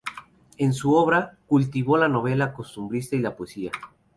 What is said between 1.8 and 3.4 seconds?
la novela costumbrista y la